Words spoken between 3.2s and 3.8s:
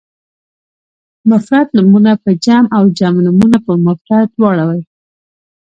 نومونه په